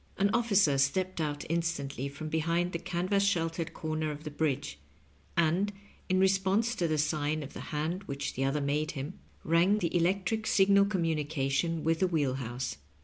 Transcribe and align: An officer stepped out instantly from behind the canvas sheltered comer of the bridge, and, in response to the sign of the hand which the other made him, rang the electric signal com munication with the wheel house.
An 0.17 0.31
officer 0.33 0.79
stepped 0.79 1.21
out 1.21 1.45
instantly 1.47 2.09
from 2.09 2.27
behind 2.27 2.71
the 2.71 2.79
canvas 2.79 3.21
sheltered 3.23 3.71
comer 3.75 4.09
of 4.09 4.23
the 4.23 4.31
bridge, 4.31 4.79
and, 5.37 5.71
in 6.09 6.19
response 6.19 6.73
to 6.73 6.87
the 6.87 6.97
sign 6.97 7.43
of 7.43 7.53
the 7.53 7.59
hand 7.69 8.05
which 8.05 8.33
the 8.33 8.43
other 8.43 8.61
made 8.61 8.93
him, 8.93 9.19
rang 9.43 9.77
the 9.77 9.95
electric 9.95 10.47
signal 10.47 10.85
com 10.85 11.03
munication 11.03 11.83
with 11.83 11.99
the 11.99 12.07
wheel 12.07 12.33
house. 12.33 12.77